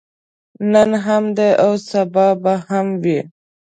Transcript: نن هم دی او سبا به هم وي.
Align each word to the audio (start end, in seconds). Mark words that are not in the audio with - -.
نن 0.71 0.91
هم 1.05 1.23
دی 1.37 1.51
او 1.65 1.71
سبا 1.89 2.27
به 2.43 2.53
هم 2.67 2.87
وي. 3.03 3.19